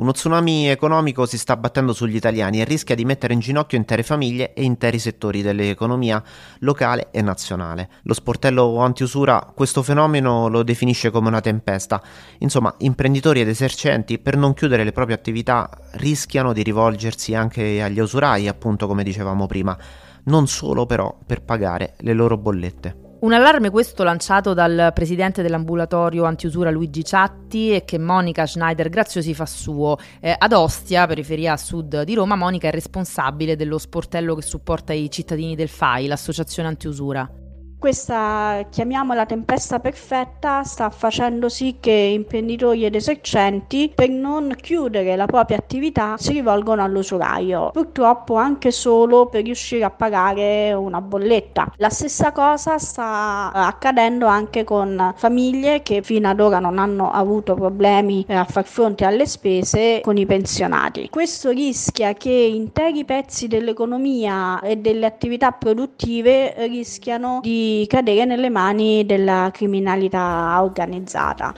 Uno 0.00 0.12
tsunami 0.12 0.66
economico 0.70 1.26
si 1.26 1.36
sta 1.36 1.52
abbattendo 1.52 1.92
sugli 1.92 2.16
italiani 2.16 2.58
e 2.58 2.64
rischia 2.64 2.94
di 2.94 3.04
mettere 3.04 3.34
in 3.34 3.40
ginocchio 3.40 3.76
intere 3.76 4.02
famiglie 4.02 4.54
e 4.54 4.62
interi 4.62 4.98
settori 4.98 5.42
dell'economia 5.42 6.24
locale 6.60 7.08
e 7.10 7.20
nazionale. 7.20 7.90
Lo 8.04 8.14
sportello 8.14 8.78
antiusura 8.78 9.52
questo 9.54 9.82
fenomeno 9.82 10.48
lo 10.48 10.62
definisce 10.62 11.10
come 11.10 11.28
una 11.28 11.42
tempesta. 11.42 12.02
Insomma, 12.38 12.74
imprenditori 12.78 13.42
ed 13.42 13.48
esercenti 13.48 14.18
per 14.18 14.38
non 14.38 14.54
chiudere 14.54 14.84
le 14.84 14.92
proprie 14.92 15.16
attività 15.16 15.68
rischiano 15.92 16.54
di 16.54 16.62
rivolgersi 16.62 17.34
anche 17.34 17.82
agli 17.82 18.00
usurai, 18.00 18.48
appunto 18.48 18.86
come 18.86 19.04
dicevamo 19.04 19.44
prima, 19.44 19.76
non 20.24 20.46
solo 20.46 20.86
però 20.86 21.14
per 21.26 21.42
pagare 21.42 21.96
le 21.98 22.14
loro 22.14 22.38
bollette. 22.38 23.09
Un 23.20 23.34
allarme 23.34 23.68
questo 23.68 24.02
lanciato 24.02 24.54
dal 24.54 24.92
presidente 24.94 25.42
dell'ambulatorio 25.42 26.24
antiusura 26.24 26.70
Luigi 26.70 27.04
Ciatti 27.04 27.74
e 27.74 27.84
che 27.84 27.98
Monica 27.98 28.46
Schneider 28.46 28.88
Graziosi 28.88 29.34
fa 29.34 29.44
suo. 29.44 29.98
Eh, 30.20 30.34
ad 30.38 30.54
Ostia, 30.54 31.06
periferia 31.06 31.52
a 31.52 31.58
sud 31.58 32.04
di 32.04 32.14
Roma, 32.14 32.34
Monica 32.34 32.68
è 32.68 32.70
responsabile 32.70 33.56
dello 33.56 33.76
sportello 33.76 34.34
che 34.34 34.42
supporta 34.42 34.94
i 34.94 35.10
cittadini 35.10 35.54
del 35.54 35.68
FAI, 35.68 36.06
l'associazione 36.06 36.68
antiusura. 36.70 37.30
Questa, 37.80 38.66
chiamiamola 38.68 39.24
tempesta 39.24 39.78
perfetta, 39.80 40.62
sta 40.64 40.90
facendo 40.90 41.48
sì 41.48 41.78
che 41.80 41.90
imprenditori 41.90 42.84
ed 42.84 42.94
esercenti, 42.94 43.90
per 43.94 44.10
non 44.10 44.54
chiudere 44.60 45.16
la 45.16 45.24
propria 45.24 45.56
attività, 45.56 46.16
si 46.18 46.32
rivolgono 46.32 46.82
all'usuraio. 46.82 47.70
Purtroppo 47.70 48.34
anche 48.34 48.70
solo 48.70 49.28
per 49.28 49.44
riuscire 49.44 49.84
a 49.84 49.90
pagare 49.90 50.74
una 50.74 51.00
bolletta. 51.00 51.72
La 51.78 51.88
stessa 51.88 52.32
cosa 52.32 52.76
sta 52.76 53.50
accadendo 53.50 54.26
anche 54.26 54.62
con 54.62 55.14
famiglie 55.16 55.80
che 55.80 56.02
fino 56.02 56.28
ad 56.28 56.38
ora 56.38 56.58
non 56.58 56.76
hanno 56.76 57.10
avuto 57.10 57.54
problemi 57.54 58.26
a 58.28 58.44
far 58.44 58.66
fronte 58.66 59.06
alle 59.06 59.24
spese 59.24 60.00
con 60.02 60.18
i 60.18 60.26
pensionati. 60.26 61.08
Questo 61.08 61.48
rischia 61.48 62.12
che 62.12 62.28
interi 62.28 63.06
pezzi 63.06 63.48
dell'economia 63.48 64.60
e 64.60 64.76
delle 64.76 65.06
attività 65.06 65.50
produttive 65.52 66.54
rischiano 66.68 67.40
cadere 67.88 68.24
nelle 68.24 68.50
mani 68.50 69.04
della 69.06 69.50
criminalità 69.52 70.60
organizzata. 70.62 71.54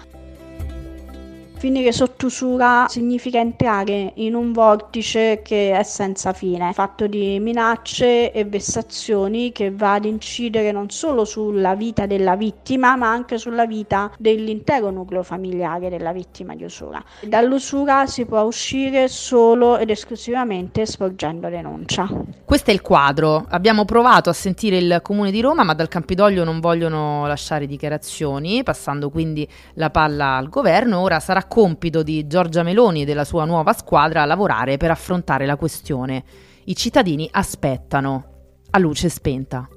Finire 1.63 1.93
sotto 1.93 2.27
usura 2.27 2.87
significa 2.89 3.39
entrare 3.39 4.15
in 4.17 4.35
un 4.35 4.51
vortice 4.51 5.43
che 5.45 5.79
è 5.79 5.85
senza 5.85 6.33
fine, 6.33 6.73
fatto 6.73 7.07
di 7.07 7.39
minacce 7.39 8.33
e 8.33 8.45
vessazioni 8.45 9.53
che 9.53 9.71
va 9.71 9.93
ad 9.93 10.05
incidere 10.05 10.73
non 10.73 10.91
solo 10.91 11.25
sulla 11.25 11.77
vita 11.77 12.07
della 12.07 12.35
vittima, 12.35 12.97
ma 12.97 13.13
anche 13.13 13.39
sulla 13.39 13.65
vita 13.65 14.11
dell'intero 14.19 14.91
nucleo 14.91 15.23
familiare 15.23 15.89
della 15.89 16.11
vittima 16.11 16.57
di 16.57 16.65
usura. 16.65 17.01
Dall'usura 17.21 18.07
si 18.07 18.25
può 18.25 18.41
uscire 18.41 19.07
solo 19.07 19.79
ed 19.79 19.91
esclusivamente 19.91 20.85
sporgendo 20.85 21.49
denuncia. 21.49 22.09
Questo 22.45 22.73
è 22.73 22.75
il 22.75 22.83
quadro. 22.83 23.47
Abbiamo 23.49 23.85
provato 23.85 24.29
a 24.29 24.33
sentire 24.33 24.79
il 24.79 24.99
comune 25.01 25.31
di 25.31 25.41
Roma, 25.41 25.63
ma 25.63 25.75
dal 25.75 25.87
Campidoglio 25.87 26.43
non 26.43 26.59
vogliono 26.59 27.25
lasciare 27.29 27.69
dichiarazioni, 27.69 28.65
passando 28.65 29.11
quindi 29.11 29.49
la 29.75 29.91
palla 29.91 30.35
al 30.35 30.49
governo. 30.49 30.99
Ora 30.99 31.21
sarà 31.21 31.51
compito 31.53 32.03
di 32.03 32.27
Giorgia 32.27 32.63
Meloni 32.63 33.03
e 33.03 33.05
della 33.05 33.25
sua 33.25 33.45
nuova 33.45 33.75
squadra 33.75 34.25
lavorare 34.25 34.79
per 34.79 34.91
affrontare 34.91 35.45
la 35.45 35.57
questione. 35.57 36.25
I 36.65 36.75
cittadini 36.75 37.29
aspettano, 37.31 38.25
a 38.71 38.79
luce 38.79 39.11
spenta. 39.11 39.69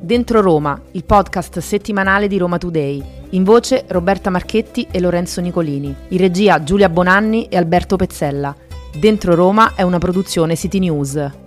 Dentro 0.00 0.40
Roma, 0.40 0.80
il 0.92 1.04
podcast 1.04 1.58
settimanale 1.58 2.26
di 2.26 2.38
Roma 2.38 2.56
Today. 2.56 3.04
In 3.32 3.44
voce 3.44 3.84
Roberta 3.88 4.30
Marchetti 4.30 4.88
e 4.90 4.98
Lorenzo 4.98 5.42
Nicolini. 5.42 5.94
In 6.08 6.18
regia 6.18 6.62
Giulia 6.62 6.88
Bonanni 6.88 7.48
e 7.48 7.58
Alberto 7.58 7.96
Pezzella. 7.96 8.56
Dentro 8.98 9.34
Roma 9.34 9.74
è 9.74 9.82
una 9.82 9.98
produzione 9.98 10.56
City 10.56 10.78
News. 10.78 11.41